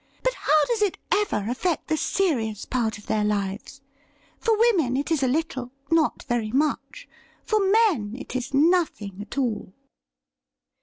[0.23, 3.81] But how does it ever affect the serious part of their lives?
[4.39, 7.07] For women it is a little— not very much;
[7.43, 9.75] for men it is nothing at all.'